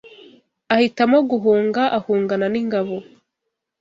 [0.75, 2.95] ahitamo guhunga, ahungana n’ingabo